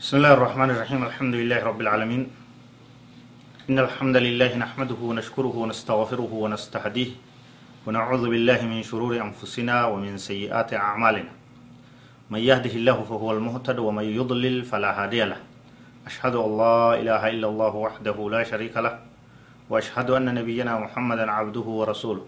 بسم 0.00 0.16
الله 0.16 0.32
الرحمن 0.32 0.70
الرحيم. 0.70 1.00
الحمد 1.04 1.34
لله 1.34 1.60
رب 1.64 1.80
العالمين. 1.80 2.22
إن 3.70 3.78
الحمد 3.78 4.16
لله 4.16 4.56
نحمده 4.56 4.96
ونشكره 4.96 5.54
ونستغفره 5.56 6.32
ونستهديه 6.32 7.10
ونعوذ 7.86 8.24
بالله 8.32 8.60
من 8.64 8.80
شرور 8.82 9.20
أنفسنا 9.20 9.84
ومن 9.92 10.16
سيئات 10.16 10.72
أعمالنا. 10.74 11.32
من 12.30 12.40
يهده 12.40 12.70
الله 12.80 13.02
فهو 13.02 13.32
المهتد 13.32 13.78
ومن 13.78 14.04
يضلل 14.04 14.64
فلا 14.64 15.04
هادي 15.04 15.24
له. 15.24 15.36
أشهد 16.06 16.34
أن 16.34 16.58
لا 16.58 16.96
إله 16.96 17.28
إلا 17.28 17.48
الله 17.52 17.74
وحده 17.76 18.16
لا 18.30 18.42
شريك 18.44 18.76
له 18.80 19.04
وأشهد 19.68 20.10
أن 20.10 20.34
نبينا 20.34 20.80
محمدا 20.80 21.30
عبده 21.30 21.66
ورسوله 21.80 22.24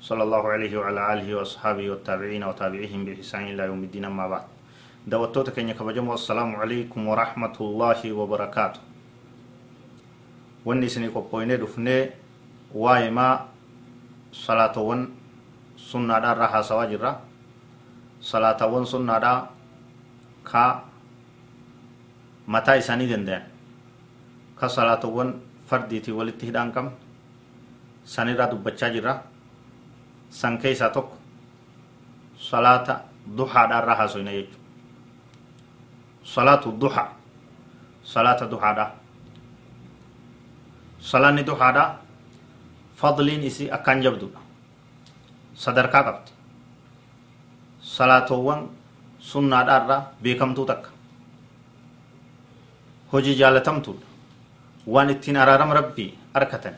صلى 0.00 0.22
الله 0.22 0.48
عليه 0.48 0.78
وعلى 0.78 1.00
آله 1.12 1.34
وأصحابه 1.34 1.90
والتابعين 1.90 2.44
وتابعيهم 2.44 3.04
بإحسان 3.04 3.42
إلى 3.50 3.62
يوم 3.66 3.82
الدين. 3.82 4.04
أما 4.04 4.26
بعد. 4.28 4.59
Daawwattoota 5.06 5.50
keenya 5.54 5.74
kabajamoo 5.74 6.14
assalaamu 6.14 6.56
calaykum 6.60 7.06
warahmatullaahi 7.08 8.12
wabarakaatu 8.12 8.80
wanni 10.66 10.86
isinii 10.86 11.08
qophooynee 11.16 11.56
dhufnee 11.62 12.12
waa'ee 12.74 13.10
maa 13.10 13.46
salaatawwan 14.44 15.08
sunnaadhaa 15.76 16.32
irraa 16.36 16.48
haasawaa 16.54 16.86
jirra 16.92 17.12
salaatawwan 18.20 18.86
sunnaadhaa 18.86 19.38
ka 20.50 20.64
mataa 22.46 22.76
isaanii 22.82 23.08
dandayan 23.12 23.42
ka 24.60 24.68
salaatawwan 24.68 25.34
fardiitii 25.72 26.12
walitti 26.20 26.46
hidhaan 26.52 26.72
qabne 26.76 26.92
sanirraa 28.04 28.50
dubbachaa 28.52 28.90
jirra 28.96 29.14
san 30.28 30.58
keessaa 30.58 30.90
tokko 30.96 31.16
salaata 32.50 33.00
duhaadhaa 33.36 33.80
irraa 33.82 33.96
haasoyna 34.02 34.32
jechuudha 34.36 34.58
صلاة 36.24 36.64
الضحى 36.66 37.06
صلاة 38.04 38.40
الضحى 38.46 38.70
دا 38.78 38.86
صلاة 41.00 41.30
الضحى 41.30 41.68
دا 41.72 41.84
فضلين 43.00 43.42
إسي 43.46 43.64
أكان 43.74 44.00
جبدو 44.04 44.28
صدركا 45.56 45.98
قبت 46.06 46.26
صلاة 47.82 48.30
وان 48.32 48.60
سنة 49.20 49.62
دارا 49.68 49.96
بيكمتو 50.22 50.64
تك 50.64 50.84
hojii 53.12 53.34
jaalatamtuudha 53.34 54.06
waan 54.86 55.10
ittiin 55.10 55.36
araarama 55.36 55.74
rabbii 55.74 56.18
arkatan 56.34 56.74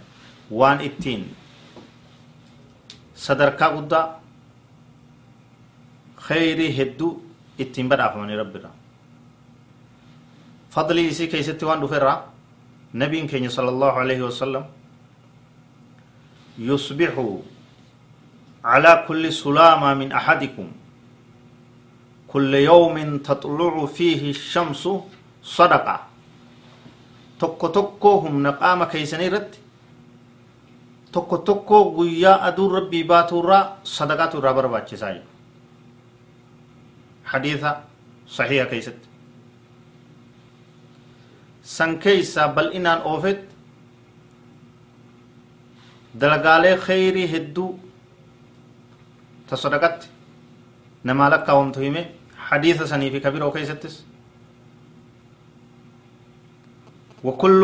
waan 0.51 0.81
ittiin 0.81 1.37
sadarkaa 3.25 3.69
guddaa 3.75 4.07
khayrii 6.29 6.71
hedduu 6.79 7.11
ittiin 7.65 7.89
badhaafamanii 7.93 8.37
rabbiirraa 8.43 8.73
فضلي 10.73 11.09
إسي 11.09 11.27
كي 11.27 11.43
ستوان 11.43 11.81
دفرا 11.85 12.15
نبي 12.95 13.27
كي 13.29 13.49
صلى 13.49 13.69
الله 13.69 13.93
عليه 13.93 14.21
وسلم. 14.23 14.65
يصبح 16.59 17.15
على 18.65 19.05
كل 19.09 19.33
سلامة 19.33 19.95
من 19.95 20.09
أحدكم. 20.13 20.69
كل 22.33 22.53
يوم 22.55 23.19
تطلع 23.19 23.87
فيه 23.87 24.31
الشمس 24.31 24.89
صدقة. 25.43 25.97
تكو 27.41 27.67
تكو 27.69 28.13
هم 28.25 28.43
نقام 28.47 28.85
كي 28.85 29.05
سنيرت. 29.05 29.51
تكو 31.13 31.37
تكو 31.37 32.01
قيا 32.01 32.49
أدور 32.49 32.73
ربي 32.73 33.03
باتورا 33.03 33.77
صدقات 33.85 34.37
رابر 34.37 34.67
باتشي 34.67 35.21
حديثة 37.25 37.71
صحيحة 38.29 38.67
كي 38.73 38.81
san 41.63 41.99
keeysaa 41.99 42.49
bal'inaan 42.49 43.03
oofet 43.05 43.41
dalagaalee 46.21 46.77
kheyrii 46.87 47.27
hedduu 47.33 47.79
ta 49.51 49.57
sadaqatti 49.57 50.09
namaa 51.05 51.31
lakkaawamtu 51.31 51.81
hime 51.81 52.03
hadiisa 52.51 52.87
sanii 52.87 53.11
fi 53.11 53.21
kabiroo 53.21 53.51
keeysattis 53.51 54.05
وكل 57.25 57.63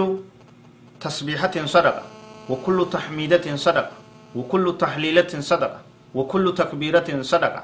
تسبيحة 1.00 1.66
صدقة 1.66 2.03
وكل 2.50 2.78
تحميدة 2.92 3.56
صدقة 3.56 3.92
وكل 4.37 4.64
تحليلة 4.78 5.32
صدقة 5.41 5.81
وكل 6.14 6.54
تكبيرة 6.54 7.22
صدقة 7.22 7.62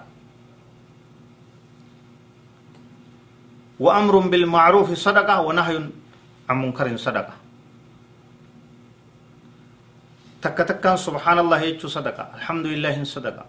وأمر 3.81 4.19
بالمعروف 4.19 4.89
صدقة 4.93 5.41
ونهي 5.41 5.77
عن 6.49 6.57
منكر 6.63 6.97
صدقة. 6.97 7.35
تك 10.43 10.59
تكان 10.59 10.97
سبحان 10.97 11.39
الله 11.39 11.61
يجو 11.61 11.89
صدقة. 11.89 12.25
الحمد 12.37 12.67
لله 12.67 12.97
صدقة. 13.05 13.45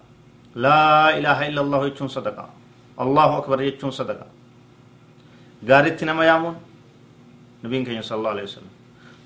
لا 0.55 1.11
إله 1.17 1.47
إلا 1.51 1.61
الله 1.61 1.79
يجو 1.87 2.07
صدقة. 2.07 2.45
الله 3.03 3.29
أكبر 3.37 3.61
يجو 3.61 3.89
صدقة. 3.91 4.27
قارت 5.67 6.03
نما 6.03 6.23
يامون؟ 6.25 6.55
نبين 7.63 7.83
كي 7.83 8.01
صلى 8.01 8.17
الله 8.17 8.29
عليه 8.29 8.43
وسلم. 8.43 8.71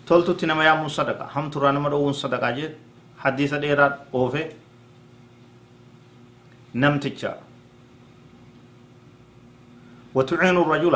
تولتو 0.08 0.34
تنما 0.34 0.64
يامون 0.66 0.90
صدقة. 0.90 1.26
هم 1.36 1.50
ترانا 1.54 1.80
مدعون 1.80 2.14
صدقة 2.14 2.52
جيد. 2.58 2.74
حديث 3.22 3.54
ديرات 3.54 3.96
أوفي. 4.14 4.46
نمتجا 6.76 7.34
وتعين 10.16 10.58
الرجل. 10.58 10.96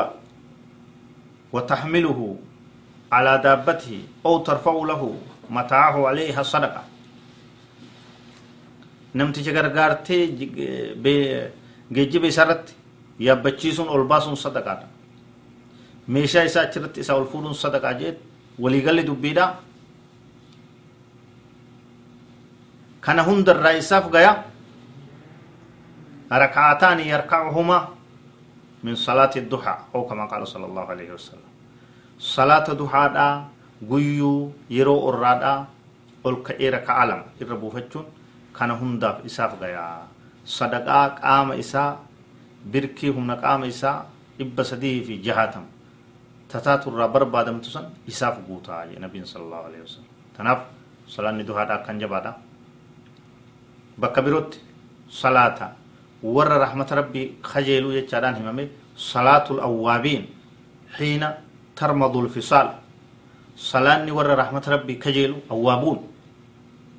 وتحمله. 1.53 2.19
على 3.15 3.33
دابته 3.45 3.93
أو 4.25 4.33
ترفع 4.47 4.75
له 4.91 5.01
متاعه 5.57 5.97
عليها 6.09 6.43
صدقة 6.43 6.83
namticha 9.19 9.51
gargaartee 9.57 10.23
geejjiba 11.95 12.27
isarratti 12.33 12.73
yaabbachiisuun 13.25 13.89
ol 13.95 14.03
baasuun 14.11 14.37
sadaqaadha 14.45 14.87
meeshaa 16.15 16.43
isaa 16.49 16.63
achirratti 16.67 16.99
isaa 17.05 17.17
ol 17.21 17.27
fuudhuun 17.33 17.53
sadaqaa 17.63 17.93
jee 17.99 18.11
waliigalli 18.63 19.03
dubbiidha 19.09 19.45
kana 23.05 23.21
hundarraa 23.29 23.75
isaaf 23.83 24.05
gaya 24.15 24.33
rakaataani 26.43 27.03
yarkacuhumaa 27.13 27.83
min 28.83 28.95
salaati 29.05 29.41
duhaa 29.51 29.77
oo 29.93 30.03
kama 30.09 30.25
qaala 30.31 30.45
sala 30.53 30.65
allahu 30.69 30.91
alaihi 30.91 31.11
wasalam 31.17 31.52
salaata 32.17 32.75
duhaadhaa 32.75 33.45
guyyuu 33.89 34.53
yeroo 34.69 34.99
orraadhaa 35.09 35.67
ol 36.23 36.35
ka'ee 36.47 36.69
raka'a 36.71 37.05
lama 37.05 37.25
irra 37.41 37.55
buufachuun 37.55 38.05
kana 38.53 38.73
hundaaf 38.79 39.25
isaaf 39.25 39.59
gayaa 39.59 40.07
sadaqaa 40.45 41.09
qaama 41.19 41.55
isaa 41.63 41.97
birkii 42.71 43.09
humna 43.11 43.35
qaama 43.43 43.65
isaa 43.67 44.05
dhibba 44.37 44.63
sadii 44.63 45.03
fi 45.07 45.17
jahaatama 45.25 45.67
tataatu 46.53 46.89
irraa 46.93 47.07
barbaadamtu 47.07 47.69
san 47.75 47.85
isaaf 48.07 48.37
guutaa 48.47 48.85
jee 48.87 48.99
nabiin 48.99 49.25
sala 49.25 49.45
allahu 49.45 49.65
alaihi 49.67 49.83
wasallam. 49.83 50.09
Tanaaf 50.37 50.59
salaanni 51.07 51.43
duhaadhaa 51.43 51.77
akkan 51.81 51.99
jabaadha. 51.99 52.31
Bakka 53.97 54.21
birootti 54.21 54.59
salaata. 55.09 55.71
Warra 56.23 56.57
rahmata 56.57 56.95
rabbii 56.95 57.37
kajeeluu 57.41 57.91
jechaadhaan 57.97 58.35
himame 58.37 58.69
salaatul 58.95 59.59
awwaabiin. 59.59 60.23
Xiina 60.97 61.33
ترمض 61.75 62.17
الفصال. 62.17 62.67
صلاني 63.57 64.11
ور 64.11 64.27
رحمة 64.41 64.65
ربي 64.67 64.95
كجيلو 65.03 65.49
أوابون. 65.51 65.99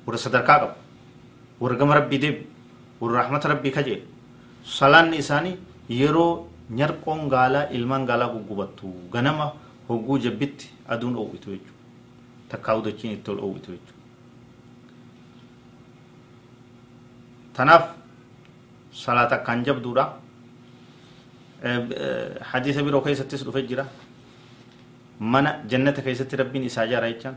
ور 0.07 0.15
صدركا 0.15 0.55
قب 0.61 0.71
ور 1.61 1.73
قم 1.79 1.91
ربي 1.91 2.17
دب 2.17 2.37
ور 3.01 3.11
رحمة 3.11 3.43
ربي 3.45 3.69
كجيل. 3.69 4.01
صلاني 4.65 5.19
إساني 5.19 5.51
يرو 5.89 6.47
نرقون 6.69 7.19
غالا 7.33 7.71
إلمان 7.75 8.01
غالا 8.09 8.25
قبطو 8.25 8.91
غنما 9.13 9.47
هقو 9.89 10.13
جبت 10.17 10.59
أدون 10.89 11.15
أو 11.15 11.29
إتوجو 11.35 11.73
تكاو 12.49 12.79
دچين 12.85 13.11
إتول 13.21 13.37
أو 13.39 13.55
إتوجو 13.55 13.93
تناف. 17.55 17.85
صلاة 18.95 19.31
كنجب 19.47 19.81
دورا. 19.83 20.05
حديث 22.51 22.77
بيرو 22.85 23.01
كيستس 23.01 23.41
رفجرا 23.47 23.85
mana 25.19 25.59
jannata 25.69 26.01
keessatti 26.01 26.35
rabbiin 26.35 26.63
isaa 26.63 26.85
jaara 26.87 27.07
jechaan 27.11 27.35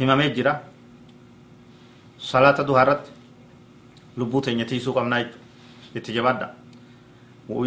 himamee 0.00 0.30
jira 0.34 0.60
salaata 2.18 2.64
duhaa 2.66 2.82
irratti 2.82 3.10
lubbuu 4.16 4.40
teenya 4.40 4.64
tiisuu 4.64 4.94
qabnaa 4.94 5.20
itti 5.94 6.12
jabaadha 6.12 6.48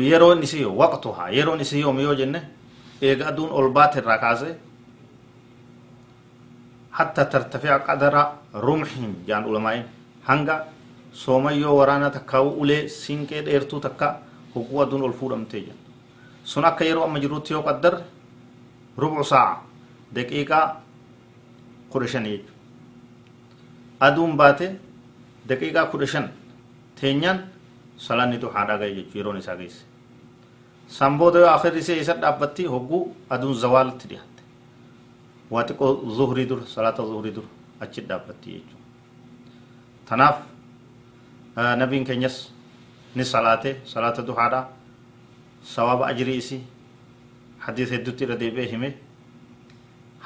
yeroon 0.10 0.44
isii 0.44 0.62
yoo 0.62 0.76
waqtuhaa 0.82 1.30
yeroon 1.38 1.62
isii 1.62 1.82
yoom 1.82 2.00
yoo 2.00 2.16
jenne 2.16 2.42
eega 3.02 3.28
aduun 3.32 3.52
ol 3.52 3.70
baate 3.72 4.00
irraa 4.00 4.18
kaase 4.18 4.56
hatta 6.92 7.26
tartafi'a 7.26 7.80
qadara 7.88 8.24
rumhin 8.54 9.16
jaan 9.28 9.46
ulamaa'in 9.46 9.84
hanga 10.28 10.56
soomayyoo 11.14 11.76
waraanaa 11.80 12.10
takkaa 12.18 12.42
ulee 12.42 12.88
siinqee 12.88 13.42
dheertuu 13.46 13.80
takka 13.80 14.08
hogguu 14.56 14.82
aduun 14.82 15.02
ol 15.04 15.14
fuudhamtee 15.20 15.60
jedha 15.62 15.85
sun 16.46 16.66
akka 16.66 16.86
yeroo 16.86 17.04
amma 17.08 17.20
jiruutti 17.20 17.54
yoo 17.54 17.64
qaddarre 17.68 18.04
rubcu 18.98 19.24
saaca 19.24 19.62
daqiiqaa 20.16 20.66
kudha 21.92 22.08
shanii 22.14 22.38
jechuudha 22.38 22.54
aduun 24.08 24.38
baate 24.38 24.68
daqiiqaa 25.50 25.86
kudha 25.92 26.08
shan 26.14 26.30
teenyaan 27.02 27.40
salaanni 28.08 28.38
duhaadhaa 28.44 28.78
gahe 28.82 28.94
jechuudha 28.96 29.18
yeroon 29.20 29.38
isaa 29.42 29.56
geesse 29.62 29.84
san 30.98 31.18
booda 31.18 31.40
yoo 31.40 31.50
akhirri 31.58 31.80
isee 31.86 32.00
isa 32.04 32.14
dhaabbatti 32.22 32.64
hogguu 32.74 33.04
aduun 33.30 33.56
zawaalatti 33.66 34.08
dhiyaatte 34.10 34.42
waa 35.52 35.64
xiqqoo 35.68 35.92
zuhrii 36.18 36.46
dura 36.50 36.66
salaata 36.76 37.04
zuhrii 37.12 37.34
dura 37.38 37.50
achi 37.84 38.02
dhaabbatti 38.10 38.50
jechuudha 38.56 38.84
tanaaf 40.10 40.38
nabiin 41.82 42.06
keenyas 42.06 42.38
ni 43.16 43.24
salaate 43.34 43.72
salaata 43.94 44.22
duhaadhaa 44.28 44.66
ajrii 46.12 46.38
isii 46.44 46.62
hadiis 47.66 47.90
hedduutti 47.92 48.24
irra 48.26 48.38
deebi'ee 48.44 48.68
hime 48.74 48.90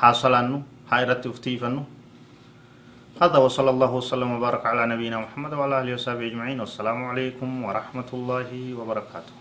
haa 0.02 0.14
salaannu 0.14 0.64
haa 0.90 1.02
irratti 1.06 1.30
uftiifannu 1.36 1.86
هذا 3.20 3.38
وصلى 3.38 3.70
الله 3.76 3.92
وسلم 4.00 4.30
وبارك 4.32 4.64
على 4.66 4.84
نبينا 4.96 5.18
محمد 5.20 5.52
وعلى 5.54 5.76
اله 5.82 5.94
وصحبه 6.00 6.24
اجمعين 6.32 6.60
والسلام 6.64 7.00
عليكم 7.12 7.50
ورحمه 7.68 8.10
الله 8.14 8.50
وبركاته 8.80 9.34